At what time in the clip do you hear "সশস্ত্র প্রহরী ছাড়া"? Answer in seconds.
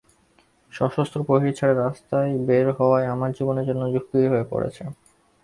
0.73-1.75